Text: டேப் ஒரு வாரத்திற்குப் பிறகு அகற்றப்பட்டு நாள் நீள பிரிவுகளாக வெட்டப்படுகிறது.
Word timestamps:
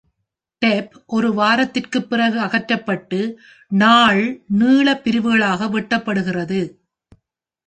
டேப் 0.61 0.91
ஒரு 1.05 1.33
வாரத்திற்குப் 1.33 2.09
பிறகு 2.09 2.39
அகற்றப்பட்டு 2.39 3.19
நாள் 3.67 4.41
நீள 4.47 4.97
பிரிவுகளாக 4.97 5.65
வெட்டப்படுகிறது. 5.65 6.61